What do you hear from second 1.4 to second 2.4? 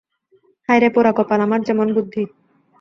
আমার যেমন বুদ্ধি!